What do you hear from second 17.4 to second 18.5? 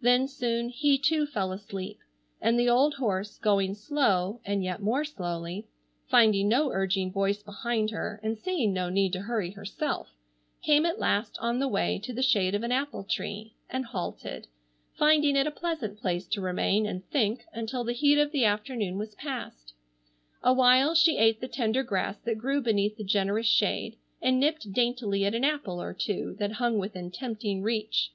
until the heat of the